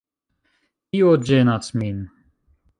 Tio 0.95 1.13
ĝenas 1.31 1.71
min. 1.83 2.03